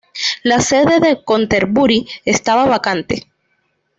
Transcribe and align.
La 0.41 0.59
sede 0.61 0.99
de 0.99 1.23
Canterbury 1.23 2.07
estaba 2.25 2.65
vacante. 2.65 3.27